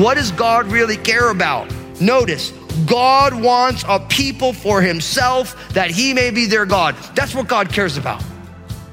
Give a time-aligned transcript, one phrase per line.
[0.00, 1.70] What does God really care about?
[2.00, 2.52] Notice,
[2.86, 6.96] God wants a people for himself that he may be their God.
[7.14, 8.22] That's what God cares about.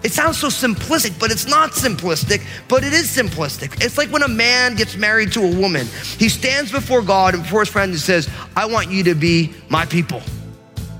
[0.03, 3.83] It sounds so simplistic, but it's not simplistic, but it is simplistic.
[3.83, 5.87] It's like when a man gets married to a woman.
[6.17, 9.53] He stands before God and before his friends and says, I want you to be
[9.69, 10.21] my people,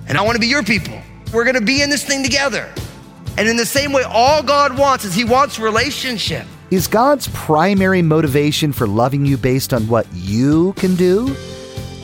[0.07, 0.99] and I want to be your people.
[1.31, 2.73] We're going to be in this thing together.
[3.37, 6.47] And in the same way, all God wants is he wants relationship.
[6.71, 11.35] Is God's primary motivation for loving you based on what you can do?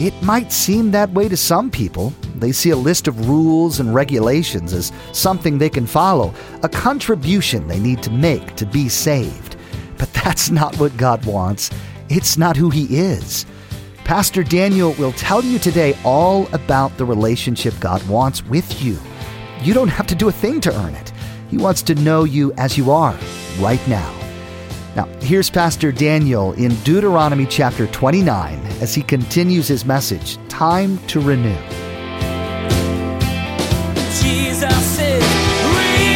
[0.03, 2.13] It might seem that way to some people.
[2.35, 7.69] They see a list of rules and regulations as something they can follow, a contribution
[7.69, 9.55] they need to make to be saved.
[9.97, 11.69] But that's not what God wants.
[12.09, 13.45] It's not who He is.
[14.03, 18.97] Pastor Daniel will tell you today all about the relationship God wants with you.
[19.61, 21.13] You don't have to do a thing to earn it.
[21.49, 23.17] He wants to know you as you are
[23.61, 24.22] right now.
[24.95, 31.19] Now, here's Pastor Daniel in Deuteronomy chapter 29 as he continues his message Time to
[31.19, 31.57] Renew.
[34.21, 35.23] Jesus is
[35.73, 36.13] real.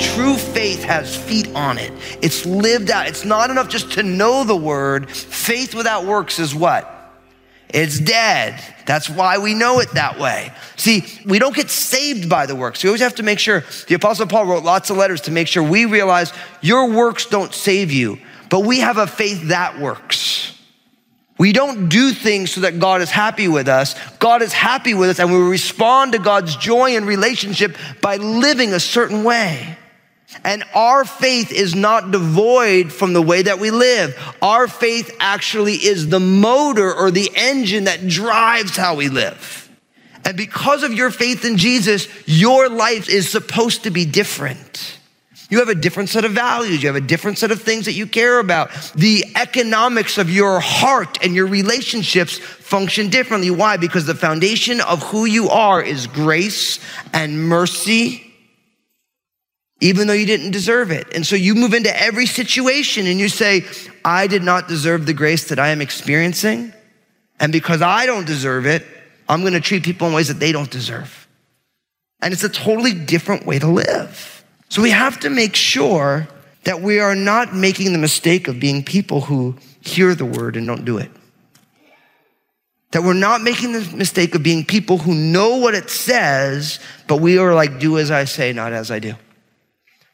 [0.00, 1.92] True faith has feet on it.
[2.20, 3.06] It's lived out.
[3.06, 5.08] It's not enough just to know the word.
[5.08, 6.91] Faith without works is what?
[7.72, 8.62] It's dead.
[8.84, 10.52] That's why we know it that way.
[10.76, 12.82] See, we don't get saved by the works.
[12.82, 13.64] We always have to make sure.
[13.88, 17.54] The Apostle Paul wrote lots of letters to make sure we realize your works don't
[17.54, 18.18] save you,
[18.50, 20.58] but we have a faith that works.
[21.38, 23.96] We don't do things so that God is happy with us.
[24.18, 28.72] God is happy with us, and we respond to God's joy and relationship by living
[28.72, 29.78] a certain way.
[30.44, 34.16] And our faith is not devoid from the way that we live.
[34.40, 39.70] Our faith actually is the motor or the engine that drives how we live.
[40.24, 44.98] And because of your faith in Jesus, your life is supposed to be different.
[45.50, 46.82] You have a different set of values.
[46.82, 48.70] You have a different set of things that you care about.
[48.94, 53.50] The economics of your heart and your relationships function differently.
[53.50, 53.76] Why?
[53.76, 56.78] Because the foundation of who you are is grace
[57.12, 58.31] and mercy
[59.82, 61.08] even though you didn't deserve it.
[61.12, 63.64] And so you move into every situation and you say,
[64.04, 66.72] I did not deserve the grace that I am experiencing.
[67.40, 68.86] And because I don't deserve it,
[69.28, 71.26] I'm going to treat people in ways that they don't deserve.
[72.20, 74.44] And it's a totally different way to live.
[74.68, 76.28] So we have to make sure
[76.62, 80.64] that we are not making the mistake of being people who hear the word and
[80.64, 81.10] don't do it.
[82.92, 86.78] That we're not making the mistake of being people who know what it says,
[87.08, 89.16] but we are like, do as I say, not as I do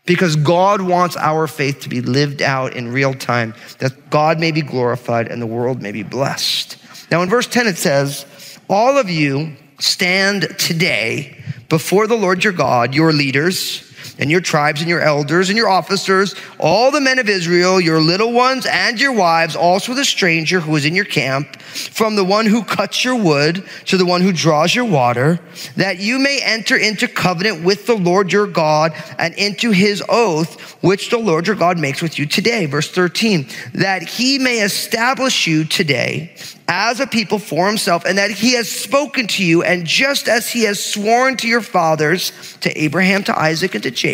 [0.09, 4.51] because God wants our faith to be lived out in real time, that God may
[4.51, 6.79] be glorified and the world may be blessed.
[7.11, 8.25] Now, in verse 10, it says,
[8.71, 13.88] All of you stand today before the Lord your God, your leaders,
[14.19, 18.01] and your tribes and your elders and your officers, all the men of Israel, your
[18.01, 22.25] little ones and your wives, also the stranger who is in your camp, from the
[22.25, 25.39] one who cuts your wood to the one who draws your water,
[25.77, 30.77] that you may enter into covenant with the Lord your God and into his oath,
[30.83, 32.67] which the Lord your God makes with you today.
[32.67, 36.35] Verse 13, that he may establish you today
[36.71, 40.51] as a people for himself, and that he has spoken to you, and just as
[40.51, 42.31] he has sworn to your fathers,
[42.61, 44.08] to Abraham, to Isaac, and to Jacob,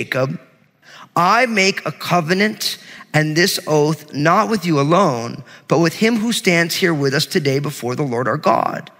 [1.16, 2.78] I make a covenant
[3.12, 7.26] and this oath not with you alone, but with him who stands here with us
[7.26, 8.90] today before the Lord our God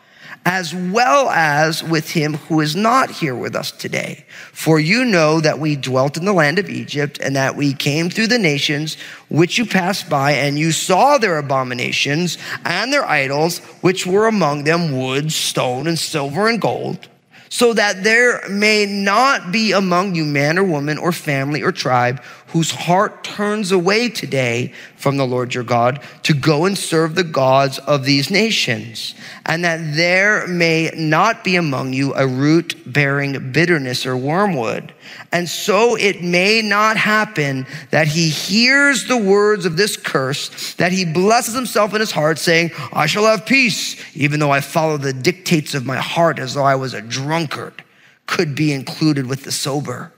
[0.47, 4.25] as well as with him who is not here with us today.
[4.53, 8.11] For you know that we dwelt in the land of Egypt and that we came
[8.11, 8.97] through the nations
[9.31, 14.65] which you passed by and you saw their abominations and their idols, which were among
[14.65, 17.09] them wood, stone, and silver and gold
[17.55, 22.21] so that there may not be among you man or woman or family or tribe
[22.55, 27.25] whose heart turns away today from the Lord your God to go and serve the
[27.25, 33.51] gods of these nations, and that there may not be among you a root bearing
[33.51, 34.95] bitterness or wormwood.
[35.33, 40.93] And so it may not happen that he hears the words of this curse, that
[40.93, 44.97] he blesses himself in his heart, saying, I shall have peace, even though I follow
[44.97, 47.83] the dictates of my heart as though I was a drunkard,
[48.27, 50.13] could be included with the sober.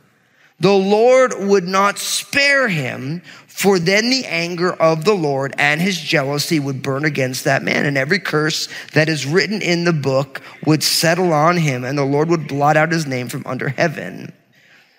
[0.60, 5.98] The Lord would not spare him, for then the anger of the Lord and his
[5.98, 10.42] jealousy would burn against that man, and every curse that is written in the book
[10.66, 14.32] would settle on him, and the Lord would blot out his name from under heaven.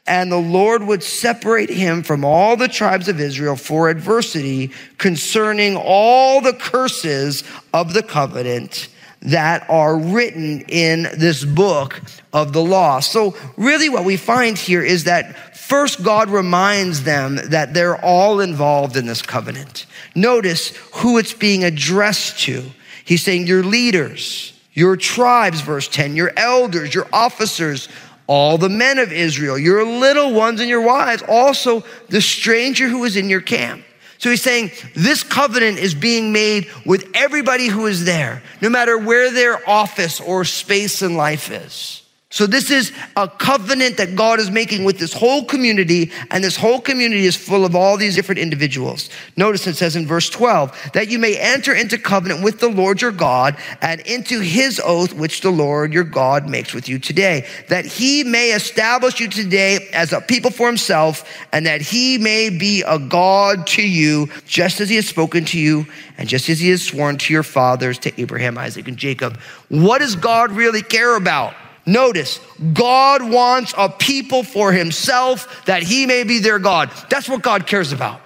[0.08, 5.76] And the Lord would separate him from all the tribes of Israel for adversity concerning
[5.76, 7.44] all the curses
[7.74, 8.88] of the covenant
[9.28, 12.02] that are written in this book
[12.32, 13.00] of the law.
[13.02, 18.40] So, really, what we find here is that first God reminds them that they're all
[18.40, 19.86] involved in this covenant.
[20.16, 22.64] Notice who it's being addressed to.
[23.04, 27.90] He's saying, Your leaders, your tribes, verse 10, your elders, your officers,
[28.28, 33.04] all the men of Israel, your little ones and your wives, also the stranger who
[33.04, 33.84] is in your camp.
[34.20, 38.98] So he's saying this covenant is being made with everybody who is there, no matter
[38.98, 42.02] where their office or space in life is.
[42.30, 46.58] So this is a covenant that God is making with this whole community, and this
[46.58, 49.10] whole community is full of all these different individuals.
[49.38, 53.02] Notice it says in verse 12, that you may enter into covenant with the Lord
[53.02, 57.48] your God and into his oath which the Lord your God makes with you today,
[57.70, 62.50] that he may establish you today as a people for himself, and that he may
[62.50, 65.86] be a God to you, just as he has spoken to you,
[66.18, 69.40] and just as he has sworn to your fathers, to Abraham, Isaac, and Jacob.
[69.70, 71.56] What does God really care about?
[71.88, 72.42] Notice,
[72.74, 76.92] God wants a people for himself that he may be their God.
[77.10, 78.22] That's what God cares about.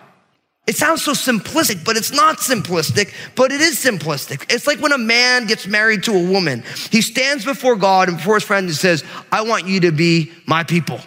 [0.67, 4.51] It sounds so simplistic, but it's not simplistic, but it is simplistic.
[4.53, 6.63] It's like when a man gets married to a woman.
[6.91, 10.31] He stands before God and before his friend and says, I want you to be
[10.47, 10.99] my people,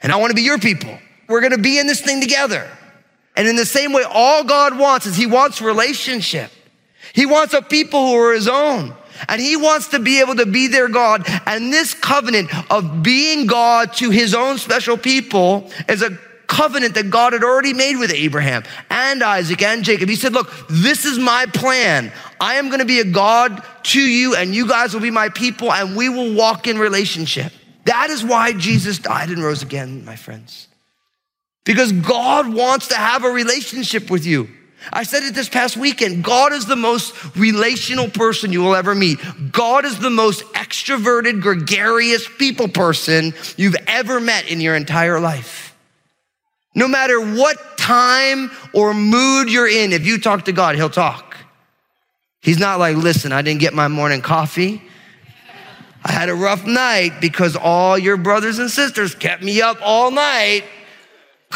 [0.00, 0.98] and I want to be your people.
[1.28, 2.70] We're going to be in this thing together.
[3.36, 6.50] And in the same way, all God wants is he wants relationship.
[7.12, 8.94] He wants a people who are his own.
[9.28, 11.26] And he wants to be able to be their God.
[11.46, 17.10] And this covenant of being God to his own special people is a covenant that
[17.10, 20.08] God had already made with Abraham and Isaac and Jacob.
[20.08, 22.12] He said, Look, this is my plan.
[22.40, 25.28] I am going to be a God to you, and you guys will be my
[25.28, 27.52] people, and we will walk in relationship.
[27.84, 30.68] That is why Jesus died and rose again, my friends.
[31.64, 34.48] Because God wants to have a relationship with you.
[34.92, 36.22] I said it this past weekend.
[36.22, 39.18] God is the most relational person you will ever meet.
[39.52, 45.74] God is the most extroverted, gregarious people person you've ever met in your entire life.
[46.74, 51.36] No matter what time or mood you're in, if you talk to God, He'll talk.
[52.40, 54.82] He's not like, listen, I didn't get my morning coffee.
[56.04, 60.12] I had a rough night because all your brothers and sisters kept me up all
[60.12, 60.64] night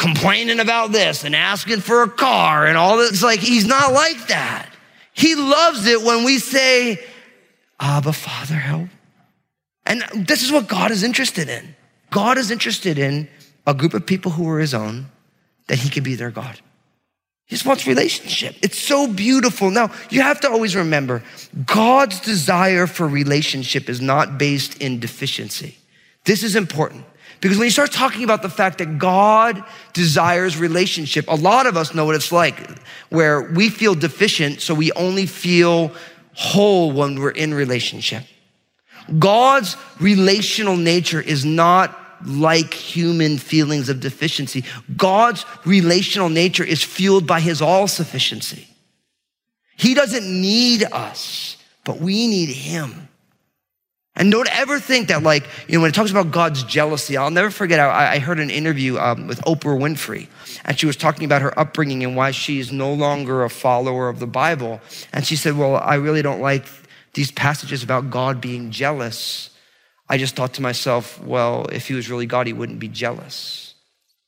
[0.01, 3.11] complaining about this and asking for a car and all this.
[3.11, 4.67] It's like he's not like that.
[5.13, 6.99] He loves it when we say,
[7.79, 8.89] Abba, Father, help.
[9.85, 11.75] And this is what God is interested in.
[12.09, 13.27] God is interested in
[13.67, 15.05] a group of people who are his own,
[15.67, 16.59] that he can be their God.
[17.45, 18.55] He just wants relationship.
[18.63, 19.69] It's so beautiful.
[19.69, 21.21] Now, you have to always remember
[21.65, 25.77] God's desire for relationship is not based in deficiency.
[26.25, 27.05] This is important.
[27.41, 31.75] Because when you start talking about the fact that God desires relationship, a lot of
[31.75, 32.79] us know what it's like,
[33.09, 35.91] where we feel deficient, so we only feel
[36.33, 38.23] whole when we're in relationship.
[39.17, 44.63] God's relational nature is not like human feelings of deficiency.
[44.95, 48.67] God's relational nature is fueled by his all sufficiency.
[49.75, 53.07] He doesn't need us, but we need him.
[54.15, 57.31] And don't ever think that, like, you know, when it talks about God's jealousy, I'll
[57.31, 57.79] never forget.
[57.79, 60.27] I, I heard an interview um, with Oprah Winfrey,
[60.65, 64.19] and she was talking about her upbringing and why she's no longer a follower of
[64.19, 64.81] the Bible.
[65.13, 66.65] And she said, Well, I really don't like
[67.13, 69.49] these passages about God being jealous.
[70.09, 73.75] I just thought to myself, well, if he was really God, he wouldn't be jealous.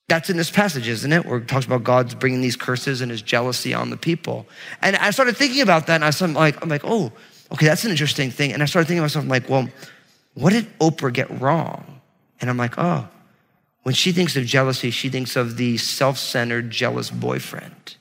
[0.08, 1.26] That's in this passage, isn't it?
[1.26, 4.46] Where it talks about God's bringing these curses and his jealousy on the people.
[4.82, 7.12] And I started thinking about that, and I was like, I'm like, oh,
[7.52, 8.54] okay, that's an interesting thing.
[8.54, 9.70] And I started thinking to myself, I'm like, well,
[10.34, 12.02] what did Oprah get wrong?
[12.42, 13.08] And I'm like, oh,
[13.84, 17.98] when she thinks of jealousy, she thinks of the self centered, jealous boyfriend.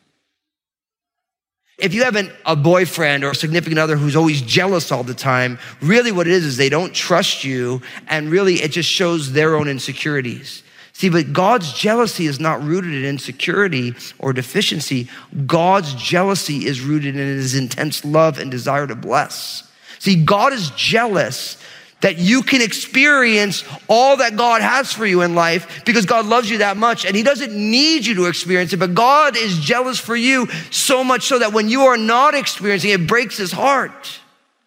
[1.79, 5.15] If you have an, a boyfriend or a significant other who's always jealous all the
[5.15, 9.33] time, really what it is is they don't trust you, and really it just shows
[9.33, 10.63] their own insecurities.
[11.03, 15.09] See, but God's jealousy is not rooted in insecurity or deficiency.
[15.49, 19.69] God's jealousy is rooted in his intense love and desire to bless.
[19.99, 21.61] See, God is jealous
[22.03, 26.49] that you can experience all that God has for you in life because God loves
[26.49, 29.99] you that much and He doesn't need you to experience it, but God is jealous
[29.99, 33.51] for you so much so that when you are not experiencing it, it breaks His
[33.51, 34.21] heart.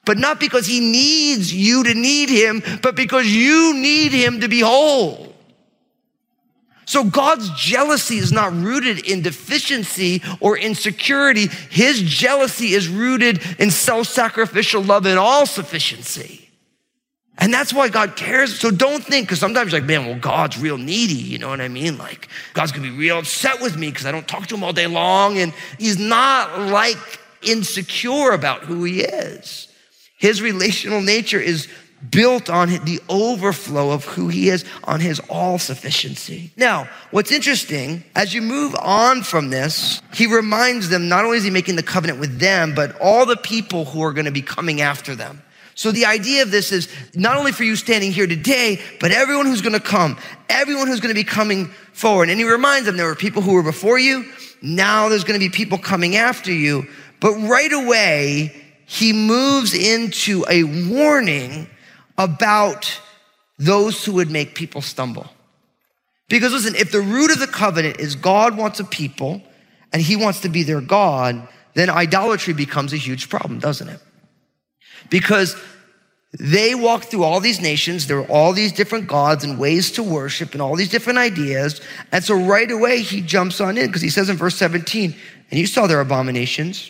[0.03, 4.49] But not because He needs you to need Him, but because you need Him to
[4.49, 5.24] be whole.
[6.85, 11.47] So God's jealousy is not rooted in deficiency or insecurity.
[11.69, 16.49] His jealousy is rooted in self-sacrificial love and all sufficiency.
[17.37, 18.57] And that's why God cares.
[18.57, 21.15] So don't think, because sometimes like, man, well, God's real needy.
[21.15, 21.97] You know what I mean?
[21.97, 24.71] Like, God's gonna be real upset with me because I don't talk to him all
[24.71, 25.37] day long.
[25.37, 29.67] And he's not like insecure about who he is.
[30.17, 31.67] His relational nature is
[32.09, 36.51] built on the overflow of who he is, on his all sufficiency.
[36.55, 41.43] Now, what's interesting, as you move on from this, he reminds them not only is
[41.43, 44.41] he making the covenant with them, but all the people who are going to be
[44.41, 45.41] coming after them.
[45.77, 49.45] So the idea of this is not only for you standing here today, but everyone
[49.45, 52.29] who's going to come, everyone who's going to be coming forward.
[52.29, 54.25] And he reminds them there were people who were before you.
[54.61, 56.87] Now there's going to be people coming after you.
[57.19, 61.67] But right away, he moves into a warning
[62.17, 62.99] about
[63.57, 65.27] those who would make people stumble.
[66.27, 69.41] Because listen, if the root of the covenant is God wants a people
[69.93, 73.99] and he wants to be their God, then idolatry becomes a huge problem, doesn't it?
[75.09, 75.55] Because
[76.39, 78.07] they walked through all these nations.
[78.07, 81.79] There were all these different gods and ways to worship and all these different ideas.
[82.11, 85.15] And so right away he jumps on in because he says in verse 17,
[85.51, 86.89] and you saw their abominations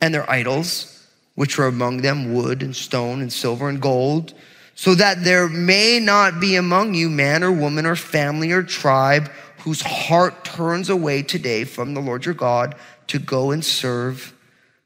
[0.00, 4.34] and their idols, which were among them wood and stone and silver and gold
[4.74, 9.30] so that there may not be among you man or woman or family or tribe
[9.60, 12.74] whose heart turns away today from the Lord your God
[13.06, 14.34] to go and serve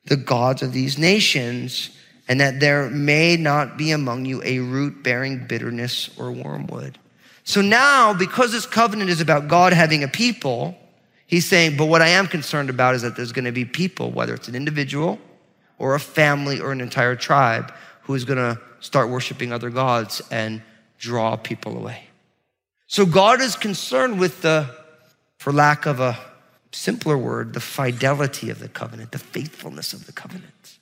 [0.04, 1.90] the gods of these nations,
[2.28, 6.99] and that there may not be among you a root bearing bitterness or wormwood.
[7.45, 10.76] So now, because this covenant is about God having a people,
[11.26, 14.11] he's saying, but what I am concerned about is that there's going to be people,
[14.11, 15.18] whether it's an individual
[15.78, 17.73] or a family or an entire tribe,
[18.08, 20.62] who is going to start worshiping other gods and
[20.98, 22.04] draw people away.
[22.86, 24.74] So God is concerned with the,
[25.36, 26.18] for lack of a
[26.72, 30.78] simpler word, the fidelity of the covenant, the faithfulness of the covenant.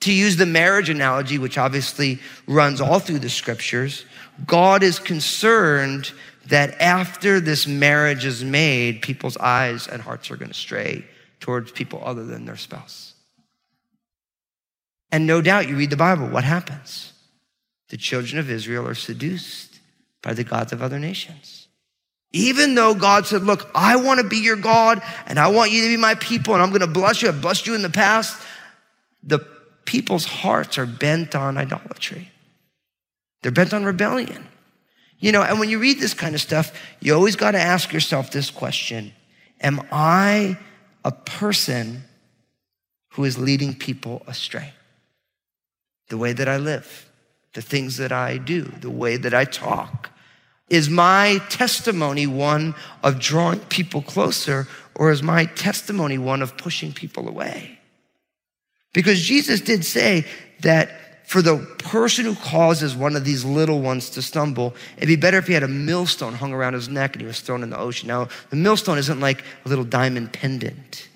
[0.00, 4.04] To use the marriage analogy, which obviously runs all through the scriptures,
[4.48, 6.10] God is concerned
[6.46, 11.04] that after this marriage is made, people's eyes and hearts are going to stray
[11.38, 13.09] towards people other than their spouse.
[15.12, 17.12] And no doubt you read the Bible, what happens?
[17.88, 19.80] The children of Israel are seduced
[20.22, 21.68] by the gods of other nations.
[22.32, 25.82] Even though God said, Look, I want to be your God and I want you
[25.82, 27.28] to be my people and I'm going to bless you.
[27.28, 28.40] I've blessed you in the past.
[29.22, 29.40] The
[29.84, 32.30] people's hearts are bent on idolatry,
[33.42, 34.46] they're bent on rebellion.
[35.18, 37.92] You know, and when you read this kind of stuff, you always got to ask
[37.92, 39.12] yourself this question
[39.60, 40.56] Am I
[41.04, 42.04] a person
[43.14, 44.72] who is leading people astray?
[46.10, 47.08] The way that I live,
[47.54, 50.10] the things that I do, the way that I talk.
[50.68, 56.92] Is my testimony one of drawing people closer, or is my testimony one of pushing
[56.92, 57.78] people away?
[58.92, 60.26] Because Jesus did say
[60.60, 65.16] that for the person who causes one of these little ones to stumble, it'd be
[65.16, 67.70] better if he had a millstone hung around his neck and he was thrown in
[67.70, 68.08] the ocean.
[68.08, 71.08] Now, the millstone isn't like a little diamond pendant.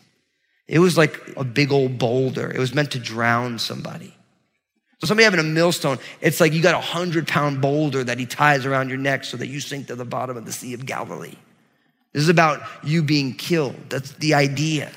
[0.68, 2.48] It was like a big old boulder.
[2.50, 4.14] It was meant to drown somebody.
[5.04, 8.24] So somebody having a millstone, it's like you got a hundred pound boulder that he
[8.24, 10.86] ties around your neck so that you sink to the bottom of the Sea of
[10.86, 11.36] Galilee.
[12.14, 13.76] This is about you being killed.
[13.90, 14.90] That's the idea.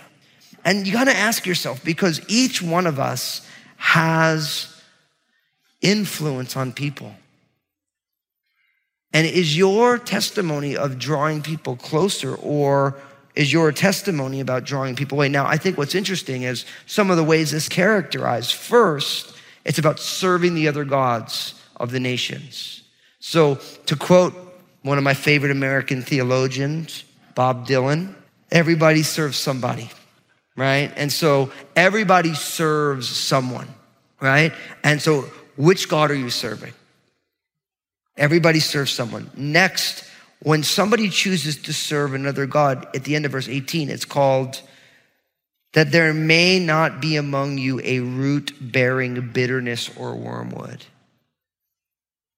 [0.64, 3.46] And you got to ask yourself because each one of us
[3.76, 4.82] has
[5.82, 7.14] influence on people.
[9.12, 12.96] And is your testimony of drawing people closer or
[13.36, 15.28] is your testimony about drawing people away?
[15.28, 18.54] Now, I think what's interesting is some of the ways this characterized.
[18.54, 19.34] First,
[19.68, 22.84] it's about serving the other gods of the nations.
[23.20, 23.56] So,
[23.86, 24.34] to quote
[24.82, 27.04] one of my favorite American theologians,
[27.36, 28.16] Bob Dylan,
[28.50, 29.90] everybody serves somebody,
[30.56, 30.92] right?
[30.96, 33.68] And so everybody serves someone,
[34.22, 34.54] right?
[34.86, 35.24] And so,
[35.58, 36.74] which God are you serving?
[38.16, 39.30] Everybody serves someone.
[39.36, 40.06] Next,
[40.40, 44.62] when somebody chooses to serve another God, at the end of verse 18, it's called
[45.74, 50.86] that there may not be among you a root bearing bitterness or wormwood.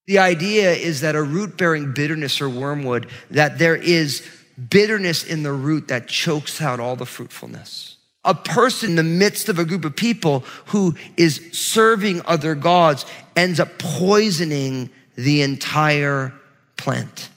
[0.08, 4.28] The idea is that a root bearing bitterness or wormwood, that there is
[4.70, 7.98] bitterness in the root that chokes out all the fruitfulness.
[8.26, 13.06] A person in the midst of a group of people who is serving other gods
[13.36, 16.34] ends up poisoning the entire
[16.76, 17.30] plant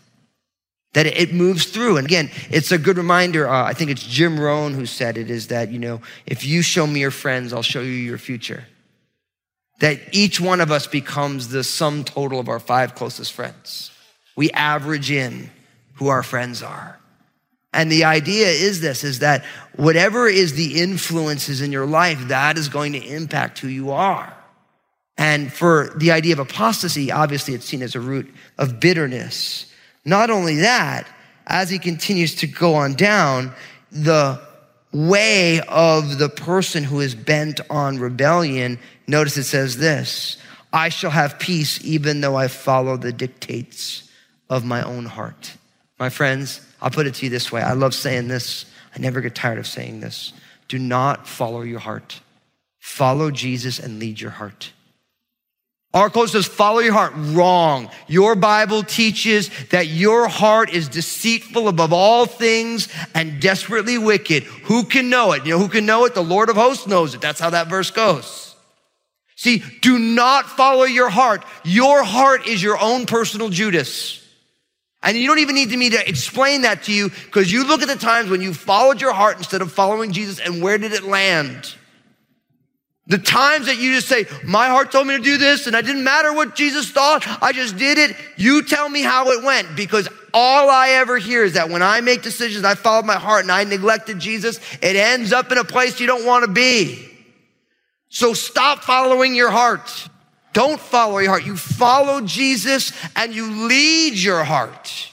[0.92, 1.96] that it moves through.
[1.96, 3.48] And again, it's a good reminder.
[3.48, 6.62] Uh, I think it's Jim Rohn who said it is that, you know, if you
[6.62, 8.64] show me your friends, I'll show you your future.
[9.80, 13.90] That each one of us becomes the sum total of our five closest friends.
[14.36, 15.50] We average in
[15.94, 16.98] who our friends are.
[17.72, 19.44] And the idea is this, is that
[19.76, 24.36] whatever is the influences in your life, that is going to impact who you are.
[25.16, 29.71] And for the idea of apostasy, obviously it's seen as a root of bitterness.
[30.04, 31.06] Not only that,
[31.46, 33.52] as he continues to go on down,
[33.90, 34.40] the
[34.92, 40.38] way of the person who is bent on rebellion, notice it says this
[40.72, 44.08] I shall have peace even though I follow the dictates
[44.48, 45.56] of my own heart.
[45.98, 47.62] My friends, I'll put it to you this way.
[47.62, 48.66] I love saying this.
[48.94, 50.32] I never get tired of saying this.
[50.68, 52.20] Do not follow your heart.
[52.78, 54.72] Follow Jesus and lead your heart.
[55.94, 57.12] Our culture says, follow your heart.
[57.14, 57.90] Wrong.
[58.06, 64.44] Your Bible teaches that your heart is deceitful above all things and desperately wicked.
[64.44, 65.44] Who can know it?
[65.44, 66.14] You know who can know it?
[66.14, 67.20] The Lord of hosts knows it.
[67.20, 68.56] That's how that verse goes.
[69.36, 71.44] See, do not follow your heart.
[71.62, 74.26] Your heart is your own personal Judas.
[75.02, 77.88] And you don't even need me to explain that to you because you look at
[77.88, 81.02] the times when you followed your heart instead of following Jesus and where did it
[81.02, 81.74] land?
[83.08, 85.84] The times that you just say, my heart told me to do this and it
[85.84, 88.16] didn't matter what Jesus thought, I just did it.
[88.36, 92.00] You tell me how it went because all I ever hear is that when I
[92.00, 95.64] make decisions, I followed my heart and I neglected Jesus, it ends up in a
[95.64, 97.08] place you don't want to be.
[98.08, 100.08] So stop following your heart.
[100.52, 101.44] Don't follow your heart.
[101.44, 105.11] You follow Jesus and you lead your heart.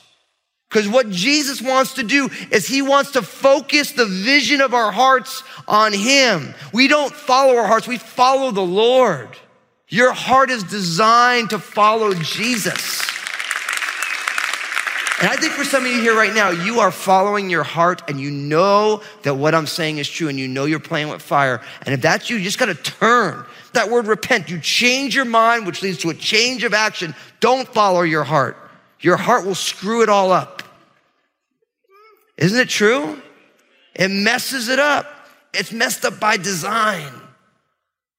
[0.70, 4.92] Because what Jesus wants to do is he wants to focus the vision of our
[4.92, 6.54] hearts on him.
[6.72, 9.30] We don't follow our hearts, we follow the Lord.
[9.88, 13.02] Your heart is designed to follow Jesus.
[15.20, 18.04] And I think for some of you here right now, you are following your heart
[18.08, 21.22] and you know that what I'm saying is true and you know you're playing with
[21.22, 21.62] fire.
[21.82, 23.44] And if that's you, you just got to turn.
[23.74, 27.16] That word repent, you change your mind, which leads to a change of action.
[27.40, 28.69] Don't follow your heart.
[29.00, 30.64] Your heart will screw it all up.
[32.38, 33.22] Isn't it true?
[33.96, 35.08] It messes it up.
[35.54, 37.12] It's messed up by design.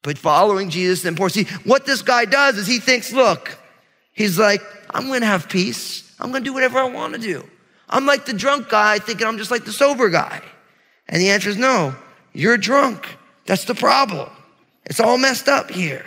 [0.03, 1.49] But following Jesus is important.
[1.49, 3.59] See, what this guy does is he thinks, look,
[4.13, 6.15] he's like, I'm to have peace.
[6.19, 7.49] I'm to do whatever I want to do.
[7.89, 10.43] I'm like the drunk guy thinking I'm just like the sober guy.
[11.09, 11.95] And the answer is no,
[12.33, 13.17] you're drunk.
[13.47, 14.31] That's the problem.
[14.87, 16.05] It's all messed up here.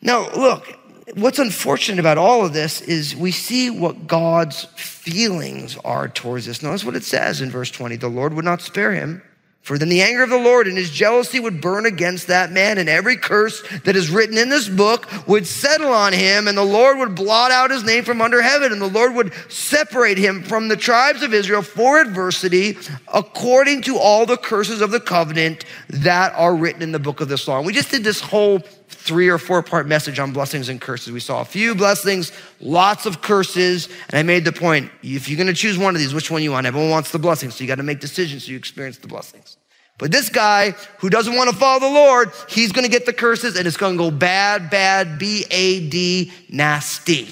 [0.00, 0.79] Now, look,
[1.14, 6.62] what's unfortunate about all of this is we see what God's feelings are towards this.
[6.62, 9.22] Notice what it says in verse 20 the Lord would not spare him.
[9.62, 12.78] For then the anger of the Lord and his jealousy would burn against that man,
[12.78, 16.64] and every curse that is written in this book would settle on him, and the
[16.64, 20.42] Lord would blot out his name from under heaven, and the Lord would separate him
[20.42, 22.78] from the tribes of Israel for adversity,
[23.12, 27.28] according to all the curses of the covenant that are written in the book of
[27.28, 27.58] this law.
[27.58, 28.62] And we just did this whole
[29.00, 31.12] three or four part message on blessings and curses.
[31.12, 35.38] We saw a few blessings, lots of curses, and I made the point if you're
[35.38, 36.66] gonna choose one of these, which one you want?
[36.66, 39.56] Everyone wants the blessings, so you gotta make decisions so you experience the blessings.
[39.98, 43.66] But this guy who doesn't wanna follow the Lord, he's gonna get the curses and
[43.66, 47.28] it's gonna go bad, bad, B A D, nasty.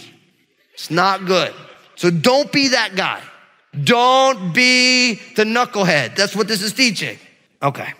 [0.74, 1.52] It's not good.
[1.96, 3.22] So don't be that guy.
[3.84, 6.16] Don't be the knucklehead.
[6.16, 7.18] That's what this is teaching.
[7.62, 7.92] Okay.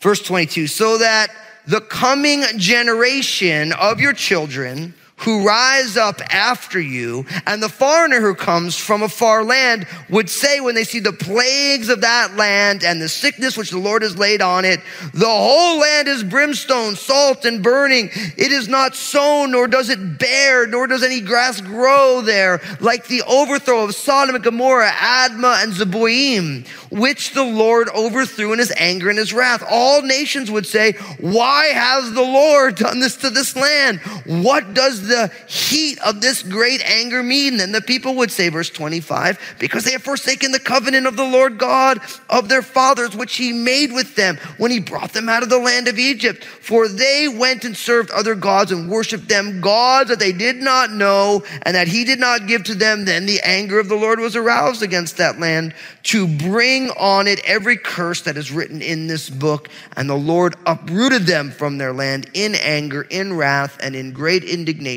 [0.00, 1.28] Verse 22 so that
[1.66, 8.34] the coming generation of your children who rise up after you, and the foreigner who
[8.34, 12.84] comes from a far land would say when they see the plagues of that land
[12.84, 14.80] and the sickness which the Lord has laid on it,
[15.14, 18.10] the whole land is brimstone, salt, and burning.
[18.12, 23.06] It is not sown, nor does it bear, nor does any grass grow there, like
[23.06, 28.72] the overthrow of Sodom and Gomorrah, Admah, and Zeboim, which the Lord overthrew in his
[28.76, 29.64] anger and his wrath.
[29.68, 34.00] All nations would say, Why has the Lord done this to this land?
[34.26, 37.56] What does the heat of this great anger mean?
[37.56, 41.24] Then the people would say, verse 25, because they have forsaken the covenant of the
[41.24, 45.42] Lord God of their fathers, which he made with them when he brought them out
[45.42, 46.44] of the land of Egypt.
[46.44, 50.90] For they went and served other gods and worshiped them, gods that they did not
[50.90, 53.04] know and that he did not give to them.
[53.04, 57.40] Then the anger of the Lord was aroused against that land to bring on it
[57.44, 59.68] every curse that is written in this book.
[59.96, 64.44] And the Lord uprooted them from their land in anger, in wrath, and in great
[64.44, 64.95] indignation,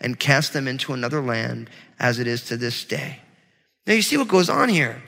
[0.00, 3.20] and cast them into another land as it is to this day.
[3.86, 5.02] Now you see what goes on here.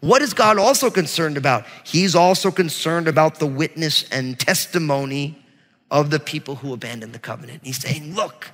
[0.00, 1.64] What is God also concerned about?
[1.84, 5.38] He's also concerned about the witness and testimony
[5.90, 7.60] of the people who abandoned the covenant.
[7.62, 8.50] He's saying, look,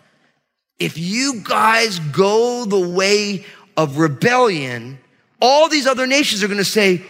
[0.78, 4.98] if you guys go the way of rebellion,
[5.40, 7.02] all these other nations are going to say,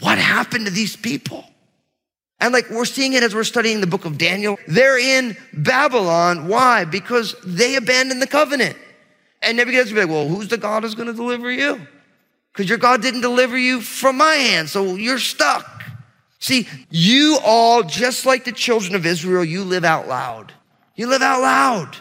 [0.00, 1.44] what happened to these people?
[2.40, 4.58] And like we're seeing it as we're studying the book of Daniel.
[4.66, 6.48] They're in Babylon.
[6.48, 6.84] Why?
[6.84, 8.76] Because they abandoned the covenant.
[9.42, 11.86] And Nebuchadnezzar be like, well, who's the God who's going to deliver you?
[12.52, 15.82] Because your God didn't deliver you from my hand, so you're stuck.
[16.40, 20.52] See, you all, just like the children of Israel, you live out loud.
[20.94, 21.96] You live out loud.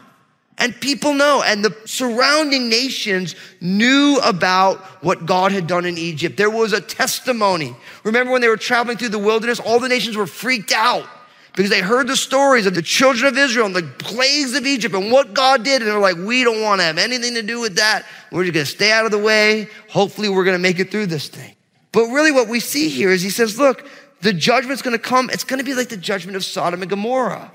[0.60, 6.36] And people know, and the surrounding nations knew about what God had done in Egypt.
[6.36, 7.74] There was a testimony.
[8.04, 11.08] Remember when they were traveling through the wilderness, all the nations were freaked out
[11.56, 14.93] because they heard the stories of the children of Israel and the plagues of Egypt
[14.93, 15.82] and what God did.
[15.82, 18.06] And they're like, we don't want to have anything to do with that.
[18.30, 19.69] We're just going to stay out of the way.
[19.89, 21.56] Hopefully, we're going to make it through this thing.
[21.93, 23.88] But really, what we see here is he says, look,
[24.22, 25.30] the judgment's going to come.
[25.30, 27.52] It's going to be like the judgment of Sodom and Gomorrah.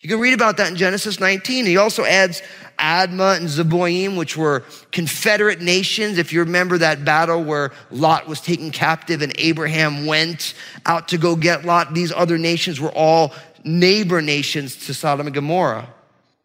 [0.00, 1.64] You can read about that in Genesis 19.
[1.64, 2.42] He also adds
[2.78, 6.18] Admah and Zeboim, which were Confederate nations.
[6.18, 10.54] If you remember that battle where Lot was taken captive and Abraham went
[10.84, 13.32] out to go get Lot, these other nations were all
[13.64, 15.88] neighbor nations to Sodom and Gomorrah.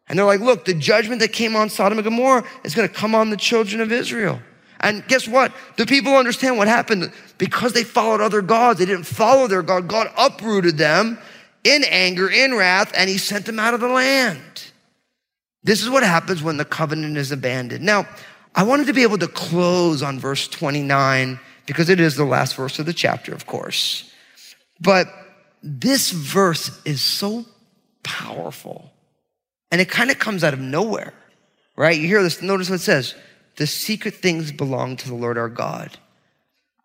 [0.08, 2.94] And they're like, look, the judgment that came on Sodom and Gomorrah is going to
[2.94, 4.40] come on the children of Israel.
[4.80, 5.54] And guess what?
[5.78, 8.80] The people understand what happened because they followed other gods.
[8.80, 9.88] They didn't follow their God.
[9.88, 11.20] God uprooted them
[11.64, 14.72] in anger, in wrath, and he sent them out of the land.
[15.64, 17.84] This is what happens when the covenant is abandoned.
[17.84, 18.08] Now,
[18.56, 22.56] I wanted to be able to close on verse 29 because it is the last
[22.56, 24.12] verse of the chapter, of course.
[24.80, 25.08] But
[25.62, 27.46] this verse is so
[28.04, 28.92] powerful
[29.72, 31.14] and it kind of comes out of nowhere,
[31.78, 31.98] right?
[31.98, 33.16] You hear this, notice what it says
[33.58, 35.98] the secret things belong to the Lord our God,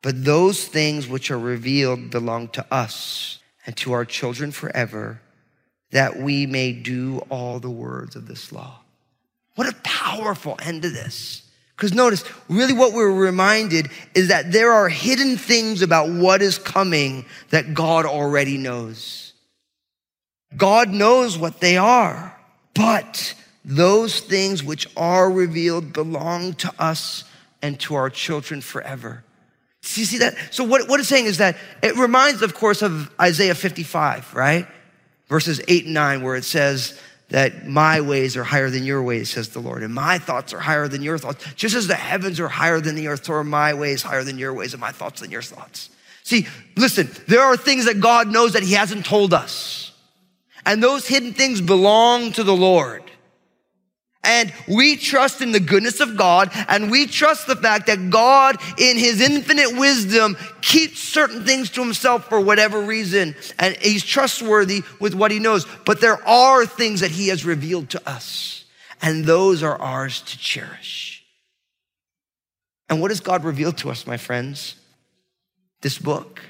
[0.02, 5.20] but those things which are revealed belong to us and to our children forever,
[5.90, 8.80] that we may do all the words of this law.
[9.56, 11.42] What a powerful end to this.
[11.76, 16.58] Because notice, really what we're reminded is that there are hidden things about what is
[16.58, 19.34] coming that God already knows.
[20.56, 22.34] God knows what they are,
[22.72, 27.24] but those things which are revealed belong to us
[27.60, 29.24] and to our children forever.
[29.94, 30.36] You see that?
[30.50, 34.66] So what, what it's saying is that it reminds, of course, of Isaiah 55, right?
[35.28, 39.30] Verses 8 and 9, where it says that my ways are higher than your ways,
[39.30, 41.44] says the Lord, and my thoughts are higher than your thoughts.
[41.54, 44.38] Just as the heavens are higher than the earth, so are my ways higher than
[44.38, 45.90] your ways, and my thoughts than your thoughts.
[46.22, 46.46] See,
[46.76, 49.92] listen, there are things that God knows that He hasn't told us.
[50.64, 53.04] And those hidden things belong to the Lord.
[54.26, 58.56] And we trust in the goodness of God and we trust the fact that God
[58.78, 63.34] in his infinite wisdom keeps certain things to himself for whatever reason.
[63.58, 65.66] And he's trustworthy with what he knows.
[65.84, 68.64] But there are things that he has revealed to us
[69.02, 71.24] and those are ours to cherish.
[72.88, 74.76] And what has God revealed to us, my friends?
[75.82, 76.40] This book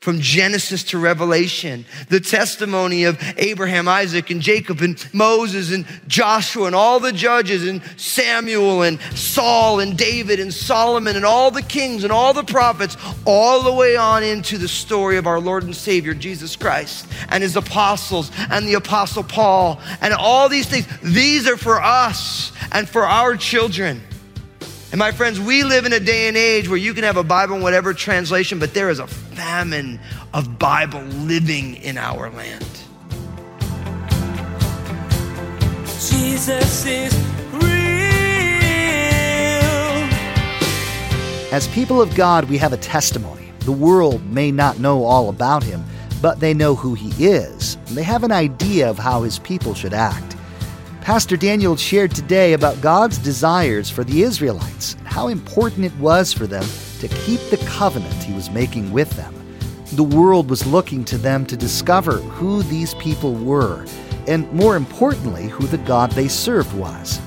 [0.00, 6.66] from Genesis to Revelation, the testimony of Abraham, Isaac, and Jacob, and Moses, and Joshua,
[6.66, 11.62] and all the judges, and Samuel, and Saul, and David, and Solomon, and all the
[11.62, 15.64] kings, and all the prophets, all the way on into the story of our Lord
[15.64, 20.86] and Savior, Jesus Christ, and his apostles, and the apostle Paul, and all these things.
[21.02, 24.00] These are for us and for our children.
[24.90, 27.22] And my friends, we live in a day and age where you can have a
[27.22, 30.00] Bible in whatever translation, but there is a famine
[30.32, 32.64] of Bible living in our land.
[35.84, 37.14] Jesus is
[37.52, 37.68] real.
[41.52, 43.52] As people of God, we have a testimony.
[43.60, 45.84] The world may not know all about him,
[46.22, 47.76] but they know who he is.
[47.88, 50.34] And they have an idea of how his people should act.
[51.08, 56.34] Pastor Daniel shared today about God's desires for the Israelites and how important it was
[56.34, 56.66] for them
[57.00, 59.34] to keep the covenant he was making with them.
[59.94, 63.86] The world was looking to them to discover who these people were,
[64.26, 67.18] and more importantly, who the God they served was.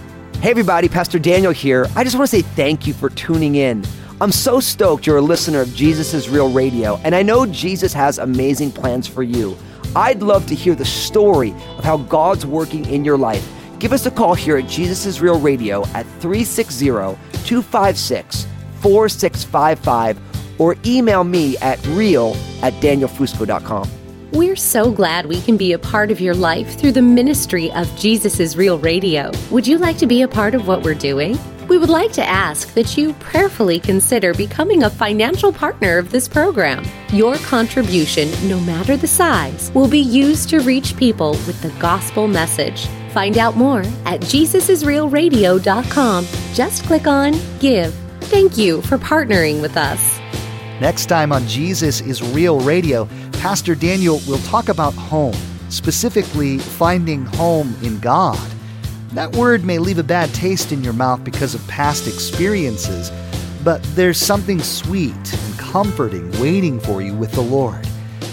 [0.41, 1.88] Hey, everybody, Pastor Daniel here.
[1.96, 3.84] I just want to say thank you for tuning in.
[4.22, 8.20] I'm so stoked you're a listener of Jesus Real Radio, and I know Jesus has
[8.20, 9.58] amazing plans for you.
[9.96, 13.58] I'd love to hear the story of how God's working in your life.
[13.82, 18.46] Give us a call here at Jesus is Real Radio at 360 256
[18.80, 20.20] 4655
[20.62, 23.89] or email me at real at danielfusco.com.
[24.34, 27.94] We're so glad we can be a part of your life through the ministry of
[27.98, 29.32] Jesus is Real Radio.
[29.50, 31.39] Would you like to be a part of what we're doing?
[31.67, 36.28] We would like to ask that you prayerfully consider becoming a financial partner of this
[36.28, 36.86] program.
[37.12, 42.28] Your contribution, no matter the size, will be used to reach people with the gospel
[42.28, 42.88] message.
[43.12, 46.28] Find out more at JesusIsRealRadio.com.
[46.54, 47.93] Just click on Give.
[48.21, 50.17] Thank you for partnering with us.
[50.80, 55.36] Next time on Jesus is Real Radio, Pastor Daniel will talk about home,
[55.69, 58.39] specifically finding home in God.
[59.13, 63.12] That word may leave a bad taste in your mouth because of past experiences,
[63.63, 67.86] but there's something sweet and comforting waiting for you with the Lord.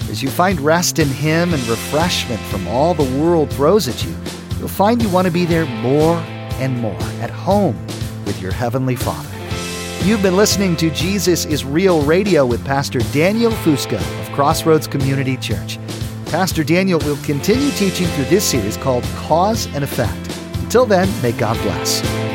[0.09, 4.15] As you find rest in Him and refreshment from all the world throws at you,
[4.59, 6.17] you'll find you want to be there more
[6.59, 7.77] and more, at home
[8.27, 9.29] with your Heavenly Father.
[10.05, 15.37] You've been listening to Jesus is Real Radio with Pastor Daniel Fusco of Crossroads Community
[15.37, 15.79] Church.
[16.27, 20.37] Pastor Daniel will continue teaching through this series called Cause and Effect.
[20.63, 22.28] Until then, may God bless.